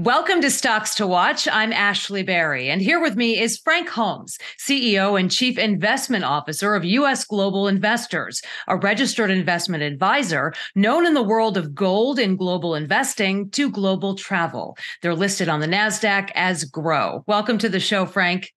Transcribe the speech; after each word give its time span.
Welcome 0.00 0.40
to 0.40 0.50
Stocks 0.50 0.94
to 0.94 1.06
Watch. 1.06 1.46
I'm 1.46 1.74
Ashley 1.74 2.22
Berry, 2.22 2.70
and 2.70 2.80
here 2.80 3.02
with 3.02 3.16
me 3.16 3.38
is 3.38 3.58
Frank 3.58 3.90
Holmes, 3.90 4.38
CEO 4.58 5.20
and 5.20 5.30
Chief 5.30 5.58
Investment 5.58 6.24
Officer 6.24 6.74
of 6.74 6.86
U.S. 6.86 7.26
Global 7.26 7.68
Investors, 7.68 8.40
a 8.66 8.78
registered 8.78 9.30
investment 9.30 9.82
advisor 9.82 10.54
known 10.74 11.04
in 11.04 11.12
the 11.12 11.22
world 11.22 11.58
of 11.58 11.74
gold 11.74 12.18
and 12.18 12.38
global 12.38 12.74
investing 12.74 13.50
to 13.50 13.70
global 13.70 14.14
travel. 14.14 14.74
They're 15.02 15.14
listed 15.14 15.50
on 15.50 15.60
the 15.60 15.66
NASDAQ 15.66 16.30
as 16.34 16.64
GROW. 16.64 17.22
Welcome 17.26 17.58
to 17.58 17.68
the 17.68 17.78
show, 17.78 18.06
Frank. 18.06 18.54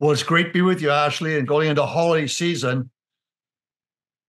Well, 0.00 0.10
it's 0.10 0.24
great 0.24 0.48
to 0.48 0.52
be 0.52 0.62
with 0.62 0.82
you, 0.82 0.90
Ashley, 0.90 1.38
and 1.38 1.46
going 1.46 1.68
into 1.68 1.86
holiday 1.86 2.26
season. 2.26 2.90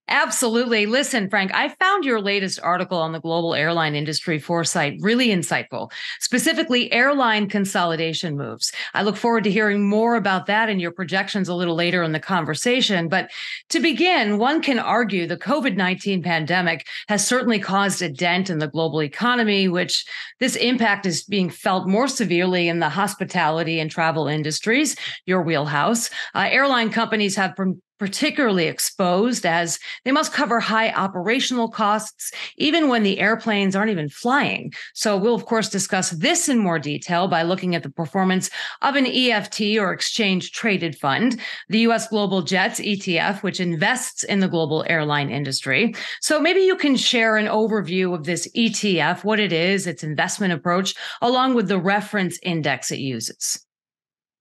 Absolutely. 0.08 0.86
Listen, 0.86 1.28
Frank, 1.28 1.52
I 1.52 1.68
found 1.68 2.04
your 2.04 2.20
latest 2.20 2.60
article 2.62 2.98
on 2.98 3.10
the 3.10 3.20
global 3.20 3.56
airline 3.56 3.96
industry 3.96 4.38
foresight 4.38 4.98
really 5.00 5.28
insightful, 5.28 5.90
specifically 6.20 6.92
airline 6.92 7.48
consolidation 7.48 8.36
moves. 8.36 8.70
I 8.94 9.02
look 9.02 9.16
forward 9.16 9.42
to 9.44 9.50
hearing 9.50 9.88
more 9.88 10.14
about 10.14 10.46
that 10.46 10.68
and 10.68 10.80
your 10.80 10.92
projections 10.92 11.48
a 11.48 11.54
little 11.54 11.74
later 11.74 12.04
in 12.04 12.12
the 12.12 12.20
conversation. 12.20 13.08
But 13.08 13.32
to 13.70 13.80
begin, 13.80 14.38
one 14.38 14.62
can 14.62 14.78
argue 14.78 15.26
the 15.26 15.36
COVID 15.36 15.76
19 15.76 16.22
pandemic 16.22 16.86
has 17.08 17.26
certainly 17.26 17.58
caused 17.58 18.00
a 18.00 18.08
dent 18.08 18.48
in 18.48 18.58
the 18.58 18.68
global 18.68 19.02
economy, 19.02 19.66
which 19.66 20.04
this 20.38 20.54
impact 20.54 21.06
is 21.06 21.24
being 21.24 21.50
felt 21.50 21.88
more 21.88 22.06
severely 22.06 22.68
in 22.68 22.78
the 22.78 22.88
hospitality 22.88 23.80
and 23.80 23.90
travel 23.90 24.28
industries, 24.28 24.94
your 25.24 25.42
wheelhouse. 25.42 26.10
Uh, 26.32 26.46
airline 26.48 26.90
companies 26.90 27.34
have 27.34 27.56
particularly 27.98 28.66
exposed 28.66 29.46
as 29.46 29.78
they 30.04 30.12
must 30.12 30.32
cover 30.32 30.60
high 30.60 30.90
operational 30.92 31.68
costs, 31.68 32.30
even 32.56 32.88
when 32.88 33.02
the 33.02 33.18
airplanes 33.18 33.74
aren't 33.74 33.90
even 33.90 34.08
flying. 34.08 34.72
So, 34.94 35.16
we'll, 35.16 35.34
of 35.34 35.46
course, 35.46 35.68
discuss 35.68 36.10
this 36.10 36.48
in 36.48 36.58
more 36.58 36.78
detail 36.78 37.28
by 37.28 37.42
looking 37.42 37.74
at 37.74 37.82
the 37.82 37.90
performance 37.90 38.50
of 38.82 38.96
an 38.96 39.06
EFT 39.06 39.78
or 39.78 39.92
exchange 39.92 40.52
traded 40.52 40.96
fund, 40.96 41.40
the 41.68 41.80
US 41.80 42.08
Global 42.08 42.42
Jets 42.42 42.80
ETF, 42.80 43.42
which 43.42 43.60
invests 43.60 44.24
in 44.24 44.40
the 44.40 44.48
global 44.48 44.84
airline 44.88 45.30
industry. 45.30 45.94
So, 46.20 46.40
maybe 46.40 46.60
you 46.60 46.76
can 46.76 46.96
share 46.96 47.36
an 47.36 47.46
overview 47.46 48.14
of 48.14 48.24
this 48.24 48.48
ETF, 48.56 49.24
what 49.24 49.40
it 49.40 49.52
is, 49.52 49.86
its 49.86 50.02
investment 50.02 50.52
approach, 50.52 50.94
along 51.22 51.54
with 51.54 51.68
the 51.68 51.78
reference 51.78 52.38
index 52.42 52.90
it 52.90 52.98
uses. 52.98 53.65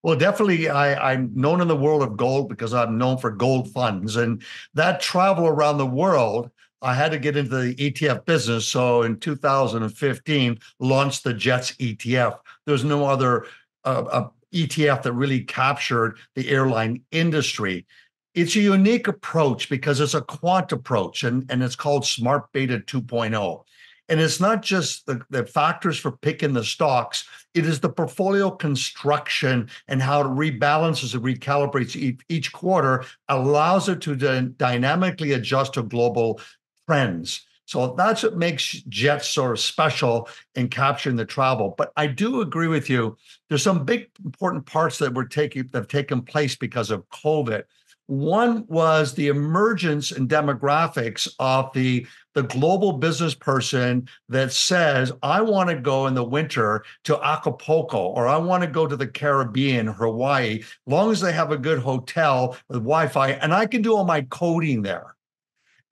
Well, 0.05 0.15
definitely, 0.15 0.69
I, 0.69 1.13
I'm 1.13 1.31
known 1.33 1.61
in 1.61 1.67
the 1.67 1.75
world 1.75 2.03
of 2.03 2.15
gold 2.15 2.47
because 2.47 2.75
I'm 2.75 2.95
known 2.95 3.17
for 3.17 3.31
gold 3.31 3.71
funds, 3.71 4.17
and 4.17 4.43
that 4.75 5.01
travel 5.01 5.47
around 5.47 5.79
the 5.79 5.87
world. 5.87 6.51
I 6.83 6.93
had 6.93 7.11
to 7.13 7.17
get 7.17 7.35
into 7.35 7.49
the 7.49 7.73
ETF 7.73 8.23
business, 8.25 8.67
so 8.67 9.01
in 9.01 9.19
2015, 9.19 10.59
launched 10.79 11.23
the 11.23 11.33
Jets 11.33 11.71
ETF. 11.77 12.37
There's 12.67 12.83
no 12.83 13.07
other 13.07 13.47
uh, 13.83 14.03
uh, 14.11 14.29
ETF 14.53 15.01
that 15.01 15.13
really 15.13 15.43
captured 15.43 16.19
the 16.35 16.51
airline 16.51 17.01
industry. 17.09 17.87
It's 18.35 18.55
a 18.55 18.59
unique 18.59 19.07
approach 19.07 19.69
because 19.69 19.99
it's 20.01 20.13
a 20.13 20.21
quant 20.21 20.71
approach, 20.71 21.23
and, 21.23 21.49
and 21.49 21.63
it's 21.63 21.75
called 21.75 22.05
Smart 22.05 22.51
Beta 22.51 22.77
2.0. 22.77 23.63
And 24.07 24.19
it's 24.19 24.39
not 24.39 24.61
just 24.61 25.05
the, 25.07 25.21
the 25.29 25.45
factors 25.45 25.97
for 25.97 26.11
picking 26.11 26.53
the 26.53 26.63
stocks, 26.63 27.27
it 27.53 27.65
is 27.65 27.79
the 27.79 27.89
portfolio 27.89 28.51
construction 28.51 29.69
and 29.87 30.01
how 30.01 30.21
it 30.21 30.25
rebalances 30.25 31.13
and 31.13 31.23
recalibrates 31.23 31.95
each, 31.95 32.21
each 32.29 32.51
quarter, 32.51 33.03
allows 33.29 33.89
it 33.89 34.01
to 34.01 34.15
d- 34.15 34.53
dynamically 34.57 35.33
adjust 35.33 35.73
to 35.73 35.83
global 35.83 36.39
trends. 36.87 37.45
So 37.67 37.95
that's 37.97 38.21
what 38.21 38.37
makes 38.37 38.73
Jets 38.89 39.29
sort 39.29 39.51
of 39.51 39.59
special 39.59 40.29
in 40.53 40.69
capturing 40.69 41.15
the 41.15 41.25
travel. 41.25 41.73
But 41.75 41.91
I 41.97 42.05
do 42.05 42.41
agree 42.41 42.67
with 42.67 42.89
you. 42.91 43.17
There's 43.49 43.63
some 43.63 43.85
big 43.85 44.09
important 44.23 44.67
parts 44.67 44.99
that 44.99 45.15
were 45.15 45.25
taking 45.25 45.63
that 45.71 45.77
have 45.79 45.87
taken 45.87 46.21
place 46.21 46.55
because 46.55 46.91
of 46.91 47.09
COVID. 47.09 47.63
One 48.07 48.65
was 48.67 49.13
the 49.13 49.29
emergence 49.29 50.11
and 50.11 50.29
demographics 50.29 51.27
of 51.39 51.73
the, 51.73 52.05
the 52.33 52.43
global 52.43 52.93
business 52.93 53.33
person 53.33 54.07
that 54.29 54.51
says, 54.51 55.11
I 55.23 55.41
want 55.41 55.69
to 55.69 55.75
go 55.75 56.05
in 56.05 56.13
the 56.13 56.23
winter 56.23 56.85
to 57.05 57.19
Acapulco 57.23 57.97
or 57.97 58.27
I 58.27 58.37
want 58.37 58.61
to 58.61 58.69
go 58.69 58.85
to 58.85 58.95
the 58.95 59.07
Caribbean, 59.07 59.87
Hawaii, 59.87 60.63
long 60.85 61.11
as 61.11 61.19
they 61.19 61.33
have 61.33 61.51
a 61.51 61.57
good 61.57 61.79
hotel 61.79 62.57
with 62.69 62.79
Wi 62.79 63.07
Fi 63.07 63.31
and 63.31 63.53
I 63.53 63.65
can 63.65 63.81
do 63.81 63.95
all 63.95 64.05
my 64.05 64.21
coding 64.21 64.83
there. 64.83 65.14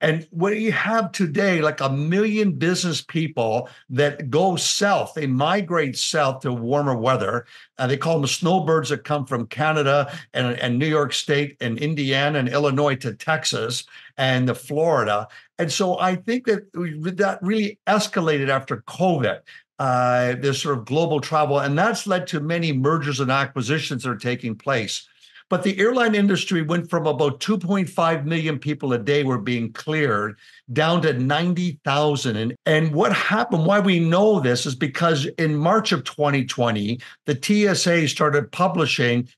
And 0.04 0.26
what 0.28 0.58
you 0.58 0.70
have 0.70 1.12
today, 1.12 1.62
like 1.62 1.80
a 1.80 1.88
million 1.88 2.52
business 2.52 3.00
people 3.00 3.70
that 3.88 4.28
go 4.28 4.54
south, 4.54 5.14
they 5.14 5.26
migrate 5.26 5.96
south 5.96 6.40
to 6.40 6.52
warmer 6.52 6.94
weather. 6.94 7.46
Uh, 7.78 7.86
they 7.86 7.96
call 7.96 8.20
them 8.20 8.26
snowbirds 8.26 8.90
that 8.90 9.04
come 9.04 9.24
from 9.24 9.46
Canada 9.46 10.14
and, 10.34 10.58
and 10.58 10.78
New 10.78 10.86
York 10.86 11.14
State 11.14 11.56
and 11.62 11.78
Indiana 11.78 12.38
and 12.38 12.50
Illinois 12.50 12.96
to 12.96 13.14
Texas 13.14 13.84
and 14.18 14.46
the 14.46 14.54
Florida. 14.54 15.26
And 15.58 15.72
so 15.72 15.98
I 15.98 16.16
think 16.16 16.44
that 16.48 16.70
that 17.16 17.38
really 17.40 17.78
escalated 17.86 18.50
after 18.50 18.82
COVID. 18.82 19.40
Uh, 19.78 20.36
this 20.36 20.62
sort 20.62 20.78
of 20.78 20.84
global 20.84 21.20
travel, 21.20 21.58
and 21.58 21.76
that's 21.76 22.06
led 22.06 22.28
to 22.28 22.38
many 22.38 22.72
mergers 22.72 23.18
and 23.18 23.32
acquisitions 23.32 24.04
that 24.04 24.10
are 24.10 24.16
taking 24.16 24.54
place. 24.54 25.08
But 25.50 25.62
the 25.62 25.78
airline 25.78 26.14
industry 26.14 26.62
went 26.62 26.88
from 26.88 27.06
about 27.06 27.40
2.5 27.40 28.24
million 28.24 28.58
people 28.58 28.92
a 28.92 28.98
day 28.98 29.24
were 29.24 29.38
being 29.38 29.72
cleared 29.72 30.38
down 30.72 31.02
to 31.02 31.12
90,000. 31.12 32.36
And, 32.36 32.54
and 32.64 32.92
what 32.94 33.12
happened, 33.12 33.66
why 33.66 33.78
we 33.80 34.00
know 34.00 34.40
this 34.40 34.64
is 34.64 34.74
because 34.74 35.26
in 35.38 35.54
March 35.54 35.92
of 35.92 36.04
2020, 36.04 36.98
the 37.26 37.74
TSA 37.74 38.08
started 38.08 38.50
publishing 38.52 39.28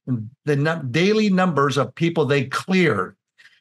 the 0.44 0.86
daily 0.90 1.28
numbers 1.28 1.76
of 1.76 1.94
people 1.94 2.24
they 2.24 2.44
cleared. 2.44 3.16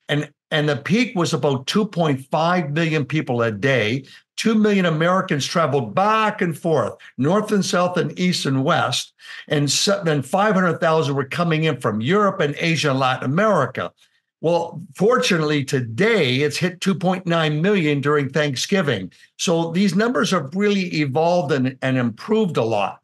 And 0.07 0.29
and 0.55 0.69
the 0.69 0.77
peak 0.77 1.13
was 1.17 1.33
about 1.33 1.67
2.5 1.67 2.71
million 2.71 3.03
people 3.03 3.41
a 3.41 3.51
day. 3.51 4.05
2 4.37 4.55
million 4.55 4.85
Americans 4.85 5.45
traveled 5.45 5.93
back 5.93 6.41
and 6.41 6.57
forth, 6.57 6.93
north 7.17 7.51
and 7.51 7.65
south 7.65 7.97
and 7.97 8.17
east 8.17 8.45
and 8.45 8.63
west. 8.63 9.13
And 9.49 9.67
then 10.05 10.21
500,000 10.21 11.13
were 11.13 11.25
coming 11.25 11.65
in 11.65 11.81
from 11.81 11.99
Europe 11.99 12.39
and 12.39 12.55
Asia 12.57 12.91
and 12.91 12.99
Latin 12.99 13.25
America. 13.25 13.91
Well, 14.39 14.81
fortunately, 14.95 15.65
today 15.65 16.37
it's 16.37 16.55
hit 16.55 16.79
2.9 16.79 17.61
million 17.61 17.99
during 17.99 18.29
Thanksgiving. 18.29 19.11
So 19.37 19.71
these 19.71 19.93
numbers 19.93 20.31
have 20.31 20.55
really 20.55 20.85
evolved 21.01 21.51
and, 21.51 21.77
and 21.81 21.97
improved 21.97 22.55
a 22.55 22.63
lot. 22.63 23.01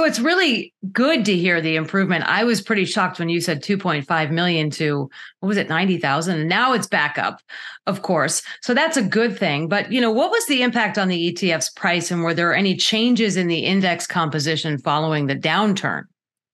So 0.00 0.06
it's 0.06 0.18
really 0.18 0.72
good 0.92 1.26
to 1.26 1.36
hear 1.36 1.60
the 1.60 1.76
improvement. 1.76 2.24
I 2.24 2.42
was 2.42 2.62
pretty 2.62 2.86
shocked 2.86 3.18
when 3.18 3.28
you 3.28 3.38
said 3.38 3.62
2.5 3.62 4.30
million 4.30 4.70
to 4.70 5.10
what 5.40 5.48
was 5.48 5.58
it 5.58 5.68
90,000 5.68 6.40
and 6.40 6.48
now 6.48 6.72
it's 6.72 6.86
back 6.86 7.18
up, 7.18 7.42
of 7.86 8.00
course. 8.00 8.40
So 8.62 8.72
that's 8.72 8.96
a 8.96 9.02
good 9.02 9.38
thing. 9.38 9.68
But, 9.68 9.92
you 9.92 10.00
know, 10.00 10.10
what 10.10 10.30
was 10.30 10.46
the 10.46 10.62
impact 10.62 10.96
on 10.96 11.08
the 11.08 11.30
ETF's 11.30 11.68
price 11.68 12.10
and 12.10 12.22
were 12.22 12.32
there 12.32 12.54
any 12.54 12.76
changes 12.76 13.36
in 13.36 13.46
the 13.46 13.58
index 13.58 14.06
composition 14.06 14.78
following 14.78 15.26
the 15.26 15.36
downturn? 15.36 16.04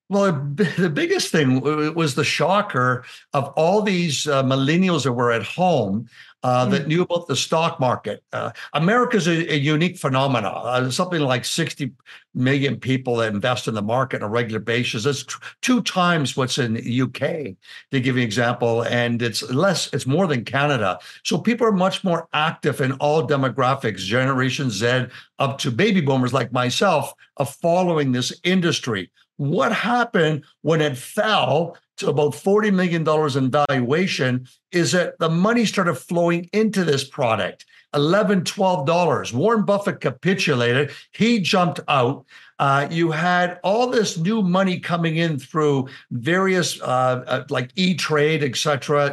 Well, 0.09 0.33
the 0.55 0.91
biggest 0.93 1.31
thing 1.31 1.61
was 1.95 2.17
the 2.17 2.25
shocker 2.25 3.05
of 3.33 3.53
all 3.57 3.81
these 3.81 4.27
uh, 4.27 4.43
millennials 4.43 5.05
that 5.05 5.13
were 5.13 5.31
at 5.31 5.45
home 5.45 6.09
uh, 6.47 6.65
that 6.67 6.84
mm. 6.84 6.87
knew 6.87 7.03
about 7.03 7.27
the 7.27 7.34
stock 7.34 7.81
market. 7.81 8.23
Uh, 8.33 8.53
America's 8.73 9.27
a, 9.27 9.53
a, 9.53 9.57
unique 9.57 9.99
phenomenon. 9.99 10.55
Uh, 10.55 10.89
something 10.89 11.21
like 11.21 11.45
60 11.45 11.91
million 12.34 12.79
people 12.79 13.17
that 13.17 13.34
invest 13.34 13.67
in 13.67 13.75
the 13.75 13.83
market 13.83 14.23
on 14.23 14.29
a 14.29 14.31
regular 14.31 14.61
basis. 14.61 15.03
That's 15.03 15.25
t- 15.25 15.34
two 15.61 15.83
times 15.83 16.37
what's 16.37 16.59
in 16.59 16.75
the 16.75 17.01
UK, 17.03 17.57
to 17.91 18.01
give 18.01 18.15
you 18.15 18.23
an 18.23 18.29
example. 18.29 18.83
And 18.83 19.23
it's 19.23 19.43
less, 19.51 19.93
it's 19.93 20.07
more 20.07 20.29
than 20.29 20.45
Canada. 20.45 21.01
So 21.25 21.37
people 21.37 21.66
are 21.66 21.72
much 21.72 22.04
more 22.04 22.28
active 22.33 22.81
in 22.81 22.92
all 22.92 23.27
demographics, 23.27 23.99
Generation 23.99 24.71
Z 24.71 25.07
up 25.41 25.59
to 25.59 25.72
baby 25.72 26.01
boomers 26.01 26.33
like 26.33 26.53
myself, 26.53 27.13
of 27.39 27.53
following 27.57 28.13
this 28.13 28.33
industry. 28.45 29.10
What 29.36 29.72
happened 29.72 30.44
when 30.62 30.80
it 30.80 30.97
fell 30.97 31.77
to 31.98 32.09
about 32.09 32.33
$40 32.33 32.72
million 32.72 33.06
in 33.36 33.50
valuation 33.50 34.47
is 34.72 34.92
that 34.92 35.18
the 35.18 35.30
money 35.30 35.65
started 35.65 35.94
flowing 35.94 36.48
into 36.53 36.84
this 36.84 37.04
product. 37.04 37.65
11 37.94 38.42
$12. 38.42 39.33
Warren 39.33 39.65
Buffett 39.65 40.00
capitulated. 40.00 40.91
He 41.12 41.41
jumped 41.41 41.80
out. 41.88 42.27
Uh, 42.59 42.88
you 42.91 43.10
had 43.10 43.59
all 43.62 43.88
this 43.88 44.18
new 44.18 44.42
money 44.42 44.78
coming 44.80 45.16
in 45.16 45.39
through 45.39 45.89
various 46.10 46.80
uh, 46.80 47.24
uh, 47.27 47.44
like 47.48 47.71
E-Trade, 47.77 48.42
et 48.42 48.56
cetera. 48.56 49.06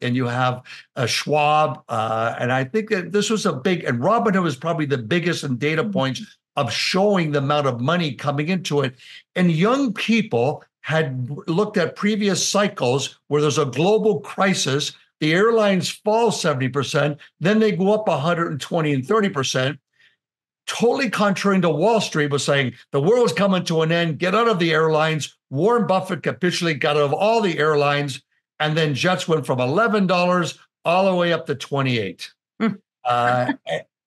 And 0.00 0.16
you 0.16 0.26
have 0.26 0.62
uh, 0.96 1.06
Schwab. 1.06 1.82
Uh, 1.88 2.34
and 2.38 2.52
I 2.52 2.64
think 2.64 2.90
that 2.90 3.12
this 3.12 3.30
was 3.30 3.46
a 3.46 3.52
big, 3.52 3.84
and 3.84 4.00
Robinhood 4.00 4.42
was 4.42 4.56
probably 4.56 4.86
the 4.86 4.98
biggest 4.98 5.44
in 5.44 5.56
data 5.56 5.84
points 5.84 6.22
of 6.56 6.72
showing 6.72 7.32
the 7.32 7.38
amount 7.38 7.66
of 7.66 7.80
money 7.80 8.14
coming 8.14 8.48
into 8.48 8.80
it. 8.80 8.94
And 9.34 9.50
young 9.50 9.92
people 9.92 10.64
had 10.80 11.28
looked 11.48 11.76
at 11.76 11.96
previous 11.96 12.46
cycles 12.46 13.18
where 13.28 13.40
there's 13.40 13.58
a 13.58 13.64
global 13.64 14.20
crisis, 14.20 14.92
the 15.20 15.32
airlines 15.32 15.88
fall 15.88 16.30
70%, 16.30 17.18
then 17.40 17.58
they 17.58 17.72
go 17.72 17.94
up 17.94 18.06
120 18.06 18.92
and 18.92 19.04
30%. 19.04 19.78
totally 20.66 21.10
contrary 21.10 21.60
to 21.60 21.70
Wall 21.70 22.00
Street 22.00 22.30
was 22.30 22.44
saying 22.44 22.74
the 22.90 23.00
world's 23.00 23.32
coming 23.32 23.64
to 23.64 23.82
an 23.82 23.92
end, 23.92 24.18
get 24.18 24.34
out 24.34 24.48
of 24.48 24.58
the 24.58 24.72
airlines. 24.72 25.36
Warren 25.50 25.86
Buffett 25.86 26.22
capitulated, 26.22 26.80
got 26.80 26.96
out 26.96 27.02
of 27.02 27.12
all 27.12 27.40
the 27.40 27.58
airlines, 27.58 28.22
and 28.60 28.76
then 28.76 28.94
jets 28.94 29.28
went 29.28 29.46
from 29.46 29.58
$11 29.58 30.58
all 30.84 31.04
the 31.04 31.14
way 31.14 31.32
up 31.32 31.46
to 31.46 31.54
28. 31.54 32.30
Hmm. 32.60 32.68
uh, 33.04 33.52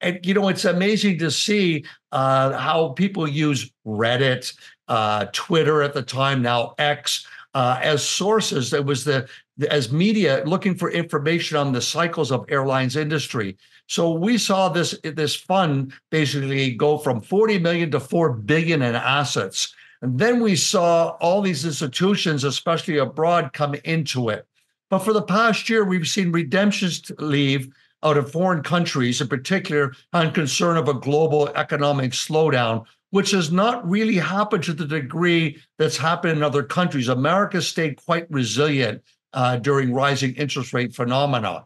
and, 0.01 0.19
you 0.25 0.33
know, 0.33 0.47
it's 0.47 0.65
amazing 0.65 1.17
to 1.19 1.31
see 1.31 1.85
uh, 2.11 2.57
how 2.57 2.89
people 2.89 3.27
use 3.27 3.71
Reddit, 3.85 4.53
uh, 4.87 5.25
Twitter 5.31 5.81
at 5.81 5.93
the 5.93 6.03
time, 6.03 6.41
now 6.41 6.75
X, 6.77 7.25
uh, 7.53 7.79
as 7.81 8.07
sources. 8.07 8.73
It 8.73 8.85
was 8.85 9.03
the 9.03 9.27
as 9.71 9.91
media 9.91 10.43
looking 10.45 10.75
for 10.75 10.91
information 10.91 11.57
on 11.57 11.71
the 11.71 11.81
cycles 11.81 12.31
of 12.31 12.45
airlines 12.49 12.95
industry. 12.95 13.57
So 13.87 14.11
we 14.11 14.37
saw 14.37 14.69
this 14.69 14.99
this 15.03 15.35
fund 15.35 15.93
basically 16.11 16.75
go 16.75 16.97
from 16.97 17.21
40 17.21 17.57
million 17.59 17.89
to 17.91 17.99
4 17.99 18.33
billion 18.33 18.81
in 18.81 18.95
assets. 18.95 19.73
And 20.01 20.19
then 20.19 20.41
we 20.41 20.55
saw 20.55 21.17
all 21.19 21.41
these 21.41 21.65
institutions, 21.65 22.43
especially 22.43 22.97
abroad, 22.97 23.53
come 23.53 23.73
into 23.83 24.29
it. 24.29 24.45
But 24.89 24.99
for 24.99 25.11
the 25.11 25.23
past 25.23 25.69
year, 25.69 25.83
we've 25.83 26.07
seen 26.07 26.31
redemptions 26.31 27.11
leave 27.17 27.73
out 28.03 28.17
of 28.17 28.31
foreign 28.31 28.63
countries, 28.63 29.21
in 29.21 29.27
particular 29.27 29.93
on 30.13 30.33
concern 30.33 30.77
of 30.77 30.87
a 30.87 30.93
global 30.93 31.49
economic 31.49 32.11
slowdown, 32.11 32.85
which 33.09 33.31
has 33.31 33.51
not 33.51 33.87
really 33.89 34.15
happened 34.15 34.63
to 34.63 34.73
the 34.73 34.85
degree 34.85 35.57
that's 35.77 35.97
happened 35.97 36.37
in 36.37 36.43
other 36.43 36.63
countries. 36.63 37.07
America 37.07 37.61
stayed 37.61 38.03
quite 38.05 38.29
resilient 38.29 39.01
uh, 39.33 39.57
during 39.57 39.93
rising 39.93 40.33
interest 40.35 40.73
rate 40.73 40.93
phenomena. 40.93 41.63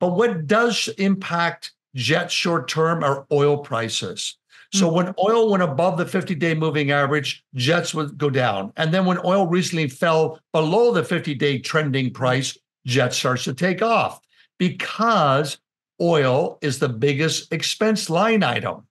But 0.00 0.16
what 0.16 0.46
does 0.46 0.88
impact 0.98 1.72
jet 1.94 2.30
short 2.30 2.68
term 2.68 3.02
are 3.04 3.26
oil 3.32 3.58
prices. 3.58 4.36
So 4.72 4.90
when 4.90 5.14
oil 5.20 5.50
went 5.50 5.62
above 5.62 5.98
the 5.98 6.06
50 6.06 6.34
day 6.34 6.52
moving 6.52 6.90
average, 6.90 7.44
jets 7.54 7.94
would 7.94 8.18
go 8.18 8.28
down. 8.28 8.72
And 8.76 8.92
then 8.92 9.04
when 9.04 9.18
oil 9.24 9.46
recently 9.46 9.88
fell 9.88 10.40
below 10.52 10.92
the 10.92 11.04
50 11.04 11.34
day 11.36 11.60
trending 11.60 12.12
price, 12.12 12.58
jet 12.84 13.14
starts 13.14 13.44
to 13.44 13.54
take 13.54 13.82
off 13.82 14.20
because 14.58 15.58
oil 16.04 16.58
is 16.60 16.78
the 16.78 16.88
biggest 16.88 17.52
expense 17.52 18.10
line 18.10 18.42
item. 18.42 18.86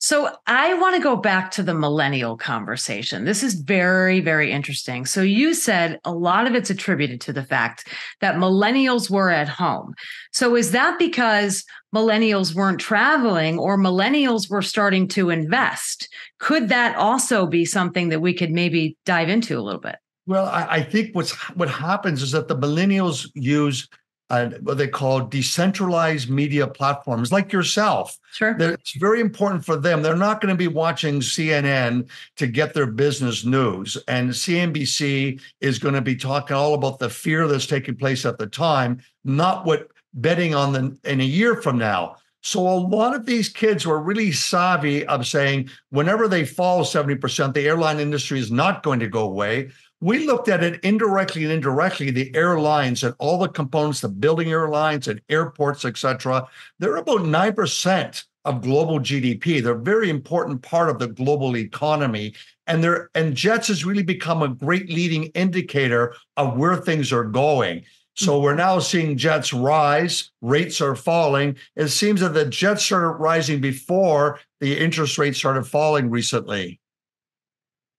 So 0.00 0.30
I 0.46 0.74
want 0.74 0.94
to 0.94 1.02
go 1.02 1.16
back 1.16 1.50
to 1.52 1.62
the 1.62 1.74
millennial 1.74 2.36
conversation. 2.36 3.24
This 3.24 3.42
is 3.42 3.54
very, 3.54 4.20
very 4.20 4.52
interesting. 4.52 5.04
So 5.04 5.22
you 5.22 5.54
said 5.54 5.98
a 6.04 6.12
lot 6.12 6.46
of 6.46 6.54
it's 6.54 6.70
attributed 6.70 7.20
to 7.22 7.32
the 7.32 7.42
fact 7.42 7.88
that 8.20 8.36
millennials 8.36 9.10
were 9.10 9.30
at 9.30 9.48
home. 9.48 9.94
So 10.32 10.54
is 10.54 10.70
that 10.70 11.00
because 11.00 11.64
millennials 11.92 12.54
weren't 12.54 12.78
traveling 12.78 13.58
or 13.58 13.76
millennials 13.76 14.48
were 14.48 14.62
starting 14.62 15.08
to 15.08 15.30
invest? 15.30 16.08
Could 16.38 16.68
that 16.68 16.96
also 16.96 17.46
be 17.46 17.64
something 17.64 18.10
that 18.10 18.20
we 18.20 18.34
could 18.34 18.52
maybe 18.52 18.96
dive 19.04 19.28
into 19.28 19.58
a 19.58 19.62
little 19.62 19.80
bit? 19.80 19.96
Well, 20.26 20.46
I, 20.46 20.76
I 20.76 20.82
think 20.82 21.16
what's 21.16 21.32
what 21.56 21.70
happens 21.70 22.22
is 22.22 22.30
that 22.32 22.46
the 22.46 22.56
millennials 22.56 23.28
use 23.34 23.88
uh, 24.30 24.50
what 24.60 24.76
they 24.76 24.88
call 24.88 25.20
decentralized 25.20 26.28
media 26.28 26.66
platforms 26.66 27.32
like 27.32 27.52
yourself. 27.52 28.18
Sure. 28.32 28.56
It's 28.58 28.92
very 28.92 29.20
important 29.20 29.64
for 29.64 29.76
them. 29.76 30.02
They're 30.02 30.16
not 30.16 30.40
going 30.40 30.52
to 30.52 30.58
be 30.58 30.68
watching 30.68 31.20
CNN 31.20 32.08
to 32.36 32.46
get 32.46 32.74
their 32.74 32.86
business 32.86 33.44
news. 33.44 33.96
And 34.06 34.30
CNBC 34.30 35.40
is 35.60 35.78
going 35.78 35.94
to 35.94 36.02
be 36.02 36.16
talking 36.16 36.56
all 36.56 36.74
about 36.74 36.98
the 36.98 37.10
fear 37.10 37.48
that's 37.48 37.66
taking 37.66 37.96
place 37.96 38.26
at 38.26 38.38
the 38.38 38.46
time, 38.46 39.00
not 39.24 39.64
what 39.64 39.88
betting 40.14 40.54
on 40.54 40.72
the 40.72 40.98
in 41.04 41.20
a 41.20 41.24
year 41.24 41.60
from 41.62 41.78
now. 41.78 42.16
So 42.40 42.60
a 42.60 42.78
lot 42.78 43.14
of 43.14 43.26
these 43.26 43.48
kids 43.48 43.86
were 43.86 44.00
really 44.00 44.30
savvy 44.30 45.04
of 45.06 45.26
saying 45.26 45.70
whenever 45.90 46.28
they 46.28 46.44
fall 46.44 46.84
70%, 46.84 47.52
the 47.52 47.66
airline 47.66 47.98
industry 47.98 48.38
is 48.38 48.50
not 48.50 48.82
going 48.82 49.00
to 49.00 49.08
go 49.08 49.24
away 49.24 49.70
we 50.00 50.26
looked 50.26 50.48
at 50.48 50.62
it 50.62 50.82
indirectly 50.84 51.44
and 51.44 51.52
indirectly 51.52 52.10
the 52.10 52.34
airlines 52.34 53.02
and 53.02 53.14
all 53.18 53.38
the 53.38 53.48
components 53.48 54.00
the 54.00 54.08
building 54.08 54.50
airlines 54.50 55.08
and 55.08 55.20
airports 55.28 55.84
etc 55.84 56.46
they're 56.78 56.96
about 56.96 57.20
9% 57.20 58.24
of 58.44 58.62
global 58.62 58.98
gdp 59.00 59.62
they're 59.62 59.72
a 59.72 59.82
very 59.82 60.10
important 60.10 60.62
part 60.62 60.88
of 60.88 60.98
the 60.98 61.08
global 61.08 61.56
economy 61.56 62.34
and 62.66 62.82
they're 62.82 63.10
and 63.14 63.34
jets 63.34 63.68
has 63.68 63.84
really 63.84 64.02
become 64.02 64.42
a 64.42 64.48
great 64.48 64.88
leading 64.88 65.24
indicator 65.34 66.14
of 66.36 66.56
where 66.56 66.76
things 66.76 67.12
are 67.12 67.24
going 67.24 67.84
so 68.18 68.40
we're 68.40 68.56
now 68.56 68.80
seeing 68.80 69.16
jets 69.16 69.52
rise, 69.52 70.32
rates 70.42 70.80
are 70.80 70.96
falling. 70.96 71.54
It 71.76 71.86
seems 71.86 72.20
that 72.20 72.34
the 72.34 72.46
jets 72.46 72.84
started 72.84 73.10
rising 73.10 73.60
before 73.60 74.40
the 74.58 74.76
interest 74.76 75.18
rates 75.18 75.38
started 75.38 75.68
falling 75.68 76.10
recently. 76.10 76.80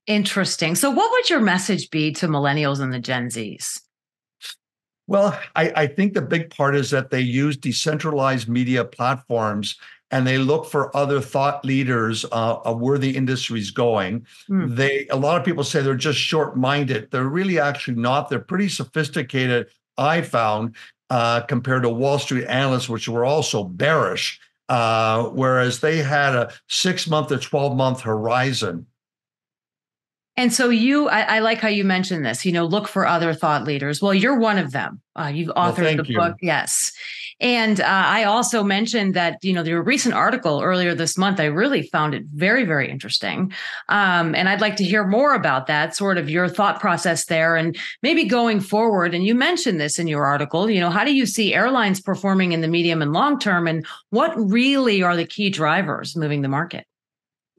Interesting. 0.09 0.73
So, 0.73 0.89
what 0.89 1.11
would 1.11 1.29
your 1.29 1.39
message 1.39 1.91
be 1.91 2.11
to 2.13 2.27
millennials 2.27 2.79
and 2.79 2.91
the 2.91 2.99
Gen 2.99 3.27
Zs? 3.27 3.79
Well, 5.05 5.39
I, 5.55 5.71
I, 5.75 5.87
think 5.87 6.15
the 6.15 6.21
big 6.21 6.49
part 6.49 6.75
is 6.75 6.89
that 6.89 7.11
they 7.11 7.19
use 7.21 7.55
decentralized 7.55 8.49
media 8.49 8.83
platforms 8.83 9.77
and 10.09 10.25
they 10.25 10.39
look 10.39 10.65
for 10.65 10.95
other 10.97 11.21
thought 11.21 11.63
leaders 11.63 12.25
uh, 12.25 12.57
of 12.65 12.79
where 12.79 12.97
the 12.97 13.15
industry 13.15 13.59
is 13.59 13.69
going. 13.69 14.25
Mm. 14.49 14.75
They 14.75 15.07
a 15.09 15.15
lot 15.15 15.39
of 15.39 15.45
people 15.45 15.63
say 15.63 15.83
they're 15.83 15.93
just 15.93 16.17
short-minded. 16.17 17.11
They're 17.11 17.29
really 17.29 17.59
actually 17.59 17.97
not. 17.97 18.29
They're 18.29 18.39
pretty 18.39 18.69
sophisticated. 18.69 19.67
I 19.99 20.23
found 20.23 20.75
uh, 21.11 21.41
compared 21.41 21.83
to 21.83 21.89
Wall 21.89 22.17
Street 22.17 22.47
analysts, 22.47 22.89
which 22.89 23.07
were 23.07 23.25
also 23.25 23.63
bearish, 23.63 24.39
uh, 24.69 25.25
whereas 25.25 25.81
they 25.81 25.97
had 25.97 26.35
a 26.35 26.51
six-month 26.67 27.27
to 27.27 27.37
twelve-month 27.37 28.01
horizon. 28.01 28.87
And 30.39 30.53
so 30.53 30.69
you, 30.69 31.09
I, 31.09 31.35
I, 31.35 31.39
like 31.39 31.59
how 31.59 31.67
you 31.67 31.83
mentioned 31.83 32.25
this. 32.25 32.45
You 32.45 32.53
know, 32.53 32.65
look 32.65 32.87
for 32.87 33.05
other 33.05 33.33
thought 33.33 33.65
leaders. 33.65 34.01
Well, 34.01 34.13
you're 34.13 34.39
one 34.39 34.57
of 34.57 34.71
them. 34.71 35.01
Uh, 35.13 35.25
you've 35.25 35.49
authored 35.49 35.83
well, 35.83 35.97
the 35.97 36.05
you. 36.07 36.17
book, 36.17 36.37
yes. 36.41 36.93
And 37.41 37.81
uh, 37.81 37.85
I 37.87 38.23
also 38.23 38.63
mentioned 38.63 39.15
that 39.15 39.37
you 39.41 39.51
know 39.51 39.63
your 39.63 39.83
recent 39.83 40.15
article 40.15 40.61
earlier 40.61 40.95
this 40.95 41.17
month. 41.17 41.41
I 41.41 41.45
really 41.45 41.81
found 41.81 42.13
it 42.13 42.23
very, 42.33 42.63
very 42.63 42.89
interesting. 42.89 43.51
Um, 43.89 44.33
and 44.33 44.47
I'd 44.47 44.61
like 44.61 44.77
to 44.77 44.85
hear 44.85 45.05
more 45.05 45.33
about 45.33 45.67
that, 45.67 45.93
sort 45.93 46.17
of 46.17 46.29
your 46.29 46.47
thought 46.47 46.79
process 46.79 47.25
there, 47.25 47.57
and 47.57 47.77
maybe 48.01 48.23
going 48.23 48.61
forward. 48.61 49.13
And 49.13 49.25
you 49.25 49.35
mentioned 49.35 49.81
this 49.81 49.99
in 49.99 50.07
your 50.07 50.25
article. 50.25 50.69
You 50.69 50.79
know, 50.79 50.89
how 50.89 51.03
do 51.03 51.13
you 51.13 51.25
see 51.25 51.53
airlines 51.53 51.99
performing 51.99 52.53
in 52.53 52.61
the 52.61 52.69
medium 52.69 53.01
and 53.01 53.11
long 53.11 53.39
term, 53.39 53.67
and 53.67 53.85
what 54.11 54.33
really 54.37 55.03
are 55.03 55.17
the 55.17 55.25
key 55.25 55.49
drivers 55.49 56.15
moving 56.15 56.43
the 56.43 56.47
market? 56.47 56.85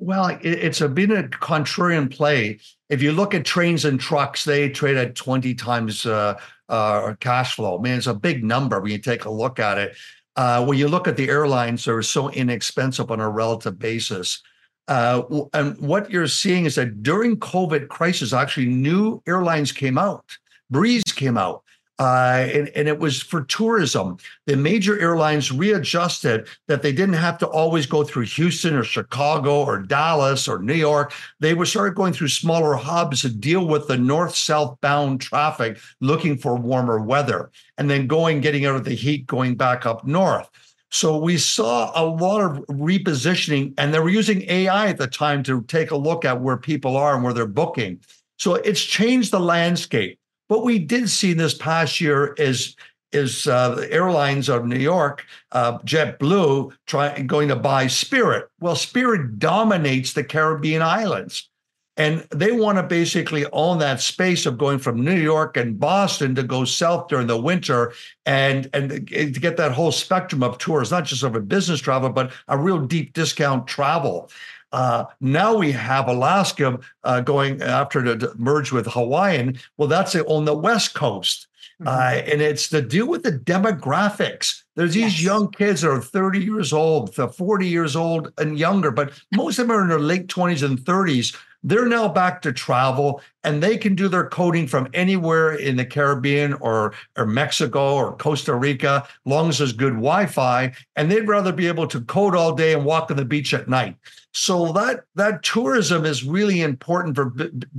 Well, 0.01 0.39
it's 0.41 0.81
a, 0.81 0.89
been 0.89 1.13
a 1.13 1.25
contrarian 1.25 2.11
play. 2.11 2.59
If 2.89 3.03
you 3.03 3.13
look 3.13 3.35
at 3.35 3.45
trains 3.45 3.85
and 3.85 4.01
trucks, 4.01 4.45
they 4.45 4.71
trade 4.71 4.97
at 4.97 5.15
20 5.15 5.55
times 5.55 6.07
uh, 6.07 6.41
uh, 6.71 7.15
cash 7.21 7.55
flow. 7.55 7.79
I 7.79 7.83
mean, 7.83 7.93
it's 7.93 8.07
a 8.07 8.15
big 8.15 8.43
number 8.43 8.81
when 8.81 8.93
you 8.93 8.99
take 8.99 9.27
a 9.27 9.31
look 9.31 9.59
at 9.59 9.77
it. 9.77 9.95
Uh, 10.37 10.65
when 10.65 10.79
you 10.79 10.89
look 10.89 11.07
at 11.07 11.19
the 11.19 11.29
airlines, 11.29 11.85
they're 11.85 12.01
so 12.01 12.31
inexpensive 12.31 13.11
on 13.11 13.21
a 13.21 13.29
relative 13.29 13.79
basis. 13.79 14.43
Uh, 14.89 15.23
and 15.53 15.79
what 15.79 16.11
you're 16.11 16.27
seeing 16.27 16.65
is 16.65 16.77
that 16.77 17.03
during 17.03 17.37
COVID 17.37 17.89
crisis, 17.89 18.33
actually 18.33 18.69
new 18.69 19.23
airlines 19.27 19.71
came 19.71 19.99
out. 19.99 20.25
Breeze 20.71 21.05
came 21.05 21.37
out. 21.37 21.63
Uh, 22.01 22.49
and, 22.55 22.69
and, 22.71 22.89
it 22.89 22.99
was 22.99 23.21
for 23.21 23.43
tourism. 23.43 24.17
The 24.47 24.57
major 24.57 24.99
airlines 24.99 25.53
readjusted 25.53 26.49
that 26.67 26.81
they 26.81 26.93
didn't 26.93 27.17
have 27.17 27.37
to 27.39 27.47
always 27.47 27.85
go 27.85 28.05
through 28.05 28.25
Houston 28.25 28.75
or 28.75 28.85
Chicago 28.85 29.63
or 29.65 29.81
Dallas 29.81 30.49
or 30.49 30.61
New 30.61 30.73
York. 30.73 31.13
They 31.41 31.53
would 31.53 31.69
start 31.69 31.97
going 31.97 32.15
through 32.15 32.29
smaller 32.29 32.75
hubs 32.75 33.21
to 33.21 33.29
deal 33.29 33.67
with 33.67 33.87
the 33.87 33.99
north 33.99 34.35
south 34.35 34.81
bound 34.81 35.21
traffic 35.21 35.79
looking 36.01 36.39
for 36.39 36.57
warmer 36.57 37.01
weather 37.01 37.51
and 37.77 37.91
then 37.91 38.07
going, 38.07 38.41
getting 38.41 38.65
out 38.65 38.77
of 38.77 38.85
the 38.85 38.95
heat, 38.95 39.27
going 39.27 39.57
back 39.57 39.85
up 39.85 40.07
north. 40.07 40.49
So 40.91 41.19
we 41.19 41.37
saw 41.37 41.93
a 41.95 42.05
lot 42.05 42.41
of 42.41 42.65
repositioning, 42.69 43.75
and 43.77 43.93
they 43.93 44.01
were 44.01 44.09
using 44.09 44.43
AI 44.49 44.89
at 44.89 44.97
the 44.97 45.07
time 45.07 45.43
to 45.43 45.63
take 45.65 45.91
a 45.91 45.97
look 45.97 46.25
at 46.25 46.41
where 46.41 46.57
people 46.57 46.97
are 46.97 47.15
and 47.15 47.23
where 47.23 47.35
they're 47.35 47.47
booking. 47.47 48.01
So 48.39 48.55
it's 48.55 48.81
changed 48.81 49.33
the 49.33 49.39
landscape. 49.39 50.19
What 50.51 50.65
we 50.65 50.81
did 50.81 51.09
see 51.09 51.33
this 51.33 51.55
past 51.55 52.01
year 52.01 52.35
is 52.37 52.75
is 53.13 53.47
uh, 53.47 53.77
the 53.77 53.93
airlines 53.93 54.49
of 54.49 54.67
New 54.67 54.81
York, 54.81 55.25
uh, 55.53 55.79
JetBlue, 55.79 56.73
trying 56.89 57.29
going 57.29 57.47
to 57.49 57.57
buy 57.57 57.87
Spirit. 57.87 58.49
Well, 58.59 58.75
Spirit 58.75 59.39
dominates 59.39 60.13
the 60.13 60.25
Caribbean 60.25 60.83
islands, 60.83 61.49
and 61.97 62.27
they 62.33 62.51
want 62.51 62.79
to 62.79 62.83
basically 62.83 63.47
own 63.53 63.79
that 63.79 64.01
space 64.01 64.45
of 64.45 64.59
going 64.59 64.81
from 64.81 65.05
New 65.05 65.21
York 65.21 65.57
and 65.57 65.79
Boston 65.79 66.35
to 66.35 66.43
go 66.43 66.65
south 66.65 67.07
during 67.07 67.29
the 67.29 67.41
winter, 67.41 67.93
and 68.27 68.69
and 68.73 68.91
to 68.91 69.31
get 69.31 69.57
that 69.57 69.71
whole 69.71 69.93
spectrum 69.93 70.43
of 70.43 70.59
tours, 70.59 70.91
not 70.91 71.05
just 71.05 71.23
of 71.23 71.37
a 71.37 71.41
business 71.41 71.79
travel, 71.79 72.11
but 72.11 72.33
a 72.49 72.59
real 72.59 72.81
deep 72.81 73.13
discount 73.13 73.69
travel. 73.69 74.33
Uh, 74.73 75.05
now 75.21 75.57
we 75.57 75.73
have 75.73 76.09
Alaska 76.09 76.79
uh, 77.05 77.21
going 77.21 77.61
after 77.63 78.17
to, 78.17 78.33
merge 78.37 78.73
with 78.73 78.87
Hawaiian. 78.87 79.59
Well, 79.77 79.89
that's 79.89 80.15
on 80.15 80.45
the 80.45 80.57
West 80.57 80.95
Coast. 80.95 81.49
Mm-hmm. 81.81 81.89
Uh, 81.89 82.33
and 82.33 82.43
it's 82.43 82.69
to 82.69 82.83
deal 82.83 83.07
with 83.07 83.23
the 83.23 83.33
demographics. 83.33 84.63
There's 84.77 84.95
these 84.95 85.15
yes. 85.15 85.23
young 85.23 85.51
kids 85.51 85.81
that 85.81 85.91
are 85.91 86.01
30 86.01 86.41
years 86.41 86.73
old, 86.73 87.15
40 87.15 87.67
years 87.67 87.97
old 87.97 88.33
and 88.39 88.59
younger, 88.59 88.91
but 88.91 89.13
most 89.35 89.59
of 89.59 89.67
them 89.67 89.77
are 89.77 89.83
in 89.83 89.89
their 89.89 89.99
late 89.99 90.27
20s 90.29 90.63
and 90.63 90.79
30s 90.79 91.37
they're 91.63 91.87
now 91.87 92.09
back 92.09 92.43
to 92.43 92.53
travel 92.53 93.21
and 93.45 93.63
they 93.63 93.77
can 93.77 93.95
do 93.95 94.09
their 94.09 94.29
coding 94.29 94.67
from 94.67 94.89
anywhere 94.95 95.55
in 95.55 95.77
the 95.77 95.85
Caribbean 95.85 96.55
or, 96.55 96.95
or 97.17 97.27
Mexico 97.27 97.95
or 97.95 98.17
Costa 98.17 98.55
Rica, 98.55 99.07
long 99.25 99.49
as 99.49 99.59
there's 99.59 99.73
good 99.73 99.95
Wi-Fi. 99.95 100.73
And 100.97 101.11
they'd 101.11 101.29
rather 101.29 101.53
be 101.53 101.67
able 101.67 101.87
to 101.89 102.01
code 102.03 102.35
all 102.35 102.55
day 102.55 102.75
and 102.75 102.85
walk 102.85 103.11
on 103.11 103.17
the 103.17 103.25
beach 103.25 103.53
at 103.55 103.69
night. 103.69 103.97
So 104.33 104.73
that 104.73 105.05
that 105.17 105.43
tourism 105.43 106.05
is 106.05 106.25
really 106.25 106.63
important 106.63 107.17
for 107.17 107.33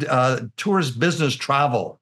uh, 0.09 0.41
tourist 0.57 0.99
business 0.99 1.33
travel. 1.35 2.00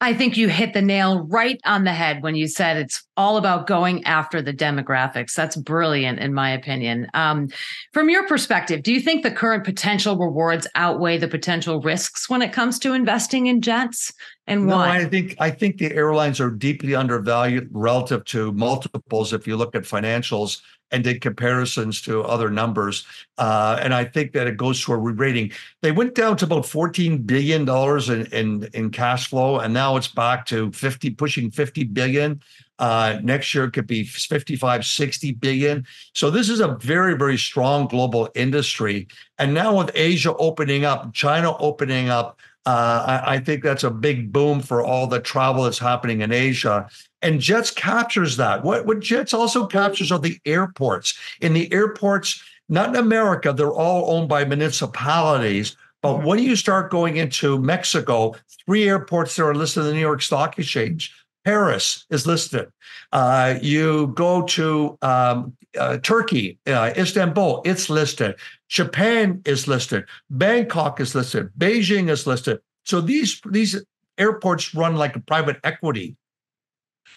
I 0.00 0.14
think 0.14 0.36
you 0.36 0.48
hit 0.48 0.74
the 0.74 0.82
nail 0.82 1.26
right 1.26 1.60
on 1.64 1.82
the 1.82 1.92
head 1.92 2.22
when 2.22 2.36
you 2.36 2.46
said 2.46 2.76
it's 2.76 3.02
all 3.16 3.36
about 3.36 3.66
going 3.66 4.04
after 4.04 4.40
the 4.40 4.52
demographics. 4.52 5.32
That's 5.32 5.56
brilliant, 5.56 6.20
in 6.20 6.32
my 6.32 6.50
opinion. 6.50 7.08
Um, 7.14 7.48
from 7.92 8.08
your 8.08 8.24
perspective, 8.28 8.84
do 8.84 8.92
you 8.92 9.00
think 9.00 9.24
the 9.24 9.30
current 9.32 9.64
potential 9.64 10.16
rewards 10.16 10.68
outweigh 10.76 11.18
the 11.18 11.26
potential 11.26 11.80
risks 11.80 12.30
when 12.30 12.42
it 12.42 12.52
comes 12.52 12.78
to 12.80 12.92
investing 12.92 13.46
in 13.46 13.60
jets? 13.60 14.12
And 14.46 14.66
no, 14.66 14.76
why? 14.76 14.98
I 14.98 15.04
think 15.06 15.34
I 15.40 15.50
think 15.50 15.78
the 15.78 15.92
airlines 15.92 16.38
are 16.38 16.50
deeply 16.50 16.94
undervalued 16.94 17.68
relative 17.72 18.24
to 18.26 18.52
multiples. 18.52 19.32
If 19.32 19.48
you 19.48 19.56
look 19.56 19.74
at 19.74 19.82
financials, 19.82 20.60
and 20.90 21.04
did 21.04 21.20
comparisons 21.20 22.00
to 22.02 22.22
other 22.22 22.50
numbers. 22.50 23.06
Uh, 23.36 23.78
and 23.80 23.94
I 23.94 24.04
think 24.04 24.32
that 24.32 24.46
it 24.46 24.56
goes 24.56 24.82
to 24.84 24.92
a 24.92 24.96
re-rating. 24.96 25.52
They 25.82 25.92
went 25.92 26.14
down 26.14 26.36
to 26.38 26.44
about 26.44 26.64
$14 26.64 27.26
billion 27.26 27.68
in, 27.68 28.32
in, 28.32 28.68
in 28.74 28.90
cash 28.90 29.28
flow, 29.28 29.58
and 29.58 29.72
now 29.74 29.96
it's 29.96 30.08
back 30.08 30.46
to 30.46 30.72
50, 30.72 31.10
pushing 31.10 31.50
50 31.50 31.84
billion. 31.84 32.40
Uh, 32.78 33.18
next 33.22 33.54
year 33.54 33.68
could 33.70 33.86
be 33.88 34.04
55, 34.04 34.86
60 34.86 35.32
billion. 35.32 35.84
So 36.14 36.30
this 36.30 36.48
is 36.48 36.60
a 36.60 36.76
very, 36.76 37.16
very 37.16 37.36
strong 37.36 37.88
global 37.88 38.28
industry. 38.36 39.08
And 39.38 39.52
now 39.52 39.76
with 39.76 39.90
Asia 39.94 40.34
opening 40.36 40.84
up, 40.84 41.12
China 41.12 41.56
opening 41.58 42.08
up, 42.08 42.38
uh, 42.66 43.22
I, 43.26 43.34
I, 43.34 43.38
think 43.40 43.62
that's 43.62 43.84
a 43.84 43.90
big 43.90 44.30
boom 44.30 44.60
for 44.60 44.84
all 44.84 45.06
the 45.06 45.20
travel 45.20 45.64
that's 45.64 45.78
happening 45.78 46.20
in 46.20 46.32
Asia. 46.32 46.86
And 47.22 47.40
Jets 47.40 47.70
captures 47.70 48.36
that. 48.36 48.62
What, 48.62 48.86
what 48.86 49.00
Jets 49.00 49.34
also 49.34 49.66
captures 49.66 50.12
are 50.12 50.18
the 50.18 50.38
airports. 50.44 51.18
In 51.40 51.52
the 51.52 51.72
airports, 51.72 52.42
not 52.68 52.90
in 52.90 52.96
America, 52.96 53.52
they're 53.52 53.72
all 53.72 54.14
owned 54.14 54.28
by 54.28 54.44
municipalities. 54.44 55.76
But 56.00 56.22
when 56.22 56.38
you 56.38 56.54
start 56.54 56.90
going 56.90 57.16
into 57.16 57.58
Mexico, 57.58 58.36
three 58.66 58.88
airports 58.88 59.34
that 59.36 59.44
are 59.44 59.54
listed 59.54 59.82
in 59.82 59.88
the 59.88 59.94
New 59.94 60.00
York 60.00 60.22
Stock 60.22 60.58
Exchange. 60.58 61.12
Paris 61.44 62.04
is 62.10 62.26
listed. 62.26 62.68
Uh, 63.10 63.54
you 63.62 64.08
go 64.08 64.42
to 64.42 64.98
um, 65.00 65.56
uh, 65.78 65.96
Turkey, 65.98 66.58
uh, 66.66 66.92
Istanbul, 66.94 67.62
it's 67.64 67.88
listed. 67.88 68.34
Japan 68.68 69.40
is 69.46 69.66
listed. 69.66 70.04
Bangkok 70.28 71.00
is 71.00 71.14
listed. 71.14 71.48
Beijing 71.56 72.10
is 72.10 72.26
listed. 72.26 72.60
So 72.84 73.00
these 73.00 73.40
these 73.48 73.82
airports 74.18 74.74
run 74.74 74.96
like 74.96 75.16
a 75.16 75.20
private 75.20 75.58
equity. 75.64 76.16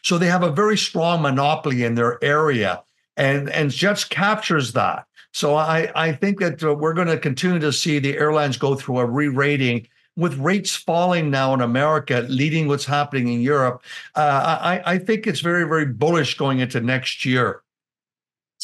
So 0.04 0.18
they 0.18 0.28
have 0.28 0.44
a 0.44 0.52
very 0.52 0.78
strong 0.78 1.22
monopoly 1.22 1.84
in 1.84 1.96
their 1.96 2.24
area, 2.24 2.84
and 3.18 3.50
and 3.50 3.72
Jets 3.72 4.04
captures 4.04 4.74
that. 4.74 5.06
So 5.34 5.56
I 5.56 5.92
I 5.96 6.12
think 6.12 6.40
that 6.40 6.64
uh, 6.64 6.74
we're 6.74 6.94
going 6.94 7.08
to 7.08 7.18
continue 7.18 7.60
to 7.60 7.72
see 7.72 8.00
the 8.00 8.18
airlines 8.18 8.58
go 8.58 8.76
through 8.76 9.00
a 9.00 9.06
re-rating 9.06 9.88
with 10.18 10.38
rates 10.38 10.76
falling 10.76 11.32
now 11.32 11.54
in 11.54 11.62
America, 11.62 12.26
leading 12.28 12.68
what's 12.68 12.86
happening 12.86 13.30
in 13.30 13.42
Europe. 13.42 13.84
Uh, 14.16 14.58
I 14.62 14.94
I 14.94 14.98
think 14.98 15.28
it's 15.28 15.40
very 15.40 15.66
very 15.66 15.86
bullish 15.86 16.38
going 16.38 16.60
into 16.60 16.82
next 16.82 17.26
year. 17.26 17.62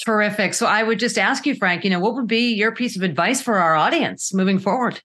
Terrific. 0.05 0.53
So 0.53 0.67
I 0.67 0.83
would 0.83 0.99
just 0.99 1.17
ask 1.17 1.45
you, 1.45 1.55
Frank, 1.55 1.83
you 1.83 1.89
know, 1.89 1.99
what 1.99 2.13
would 2.15 2.27
be 2.27 2.53
your 2.53 2.71
piece 2.71 2.95
of 2.95 3.01
advice 3.01 3.41
for 3.41 3.57
our 3.57 3.75
audience 3.75 4.31
moving 4.33 4.59
forward? 4.59 5.01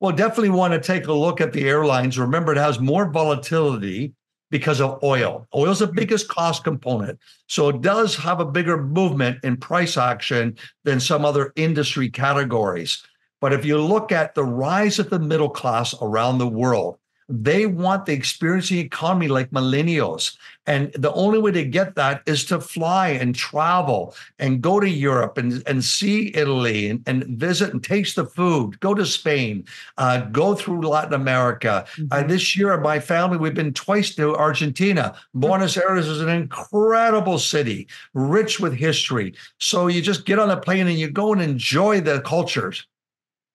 Well, 0.00 0.12
definitely 0.12 0.50
want 0.50 0.72
to 0.74 0.80
take 0.80 1.08
a 1.08 1.12
look 1.12 1.40
at 1.40 1.52
the 1.52 1.68
airlines. 1.68 2.18
Remember, 2.18 2.52
it 2.52 2.58
has 2.58 2.78
more 2.78 3.10
volatility 3.10 4.14
because 4.50 4.80
of 4.80 5.02
oil. 5.02 5.46
Oil 5.54 5.70
is 5.70 5.78
the 5.80 5.86
mm-hmm. 5.86 5.96
biggest 5.96 6.28
cost 6.28 6.64
component. 6.64 7.18
So 7.46 7.68
it 7.68 7.80
does 7.80 8.16
have 8.16 8.40
a 8.40 8.44
bigger 8.44 8.82
movement 8.82 9.38
in 9.44 9.56
price 9.56 9.96
action 9.96 10.56
than 10.84 11.00
some 11.00 11.24
other 11.24 11.52
industry 11.56 12.08
categories. 12.08 13.02
But 13.40 13.52
if 13.52 13.64
you 13.64 13.78
look 13.78 14.10
at 14.10 14.34
the 14.34 14.44
rise 14.44 14.98
of 14.98 15.10
the 15.10 15.18
middle 15.18 15.50
class 15.50 15.94
around 16.00 16.38
the 16.38 16.48
world, 16.48 16.98
they 17.28 17.66
want 17.66 18.06
the 18.06 18.12
experiencing 18.12 18.78
economy 18.78 19.28
like 19.28 19.50
millennials. 19.50 20.36
And 20.66 20.92
the 20.92 21.12
only 21.12 21.38
way 21.38 21.50
to 21.52 21.64
get 21.64 21.94
that 21.94 22.22
is 22.26 22.44
to 22.46 22.60
fly 22.60 23.08
and 23.08 23.34
travel 23.34 24.14
and 24.38 24.60
go 24.60 24.80
to 24.80 24.88
Europe 24.88 25.38
and, 25.38 25.62
and 25.66 25.82
see 25.82 26.30
Italy 26.34 26.90
and, 26.90 27.02
and 27.06 27.24
visit 27.38 27.72
and 27.72 27.82
taste 27.82 28.16
the 28.16 28.26
food, 28.26 28.78
go 28.80 28.92
to 28.94 29.06
Spain, 29.06 29.64
uh, 29.96 30.20
go 30.26 30.54
through 30.54 30.82
Latin 30.82 31.14
America. 31.14 31.70
Uh, 31.70 31.84
mm-hmm. 31.84 32.06
Uh, 32.10 32.22
this 32.22 32.56
year, 32.56 32.78
my 32.80 33.00
family, 33.00 33.38
we've 33.38 33.54
been 33.54 33.72
twice 33.72 34.14
to 34.14 34.36
Argentina. 34.36 35.14
Buenos 35.34 35.76
Aires 35.78 36.06
is 36.06 36.20
an 36.20 36.28
incredible 36.28 37.38
city, 37.38 37.88
rich 38.12 38.60
with 38.60 38.74
history. 38.74 39.34
So 39.58 39.86
you 39.86 40.02
just 40.02 40.26
get 40.26 40.38
on 40.38 40.50
a 40.50 40.56
plane 40.56 40.86
and 40.86 40.98
you 40.98 41.10
go 41.10 41.32
and 41.32 41.40
enjoy 41.40 42.00
the 42.00 42.20
cultures 42.20 42.86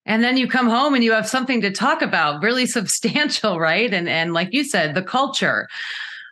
and 0.06 0.24
then 0.24 0.38
you 0.38 0.48
come 0.48 0.70
home 0.70 0.94
and 0.94 1.04
you 1.04 1.12
have 1.12 1.28
something 1.28 1.62
to 1.62 1.72
talk 1.72 2.02
about 2.02 2.42
really 2.42 2.66
substantial 2.78 3.60
right? 3.60 3.94
And 3.94 4.10
and 4.10 4.34
like 4.34 4.54
you 4.54 4.64
said 4.64 4.96
the 4.96 5.04
culture. 5.04 5.68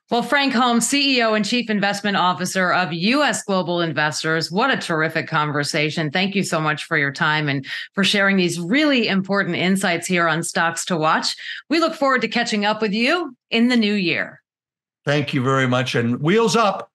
Well 0.10 0.24
frank 0.24 0.52
holmes 0.52 0.90
ceo 0.90 1.38
and 1.38 1.46
chief 1.46 1.70
investment 1.70 2.18
officer 2.18 2.74
of 2.74 2.92
us 2.92 3.44
global 3.44 3.80
investors 3.80 4.52
what 4.52 4.70
a 4.70 4.76
terrific 4.76 5.28
conversation. 5.28 6.12
Thank 6.12 6.36
you 6.36 6.44
so 6.44 6.60
much 6.60 6.84
for 6.84 6.98
your 6.98 7.14
time 7.14 7.48
and 7.48 7.66
for 7.94 8.04
sharing 8.04 8.36
these 8.36 8.60
really 8.60 9.08
important 9.08 9.56
insights 9.56 10.08
here 10.08 10.28
on 10.28 10.44
stocks 10.44 10.84
to 10.86 10.98
watch. 10.98 11.36
We 11.70 11.80
look 11.80 11.96
forward 11.96 12.22
to 12.22 12.28
catching 12.28 12.66
up 12.66 12.82
with 12.82 12.92
you 12.92 13.38
in 13.50 13.70
the 13.70 13.78
new 13.78 13.94
year. 13.94 14.42
Thank 15.06 15.34
you 15.34 15.42
very 15.42 15.68
much 15.68 15.96
and 15.96 16.22
wheels 16.22 16.58
up 16.58 16.92